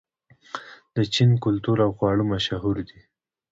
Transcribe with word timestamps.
د 0.95 0.97
چین 1.13 1.31
کلتور 1.45 1.77
او 1.85 1.91
خواړه 1.97 2.23
مشهور 2.33 2.77
دي. 2.89 2.99